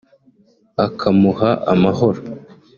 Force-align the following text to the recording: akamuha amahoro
akamuha 0.85 1.49
amahoro 1.73 2.21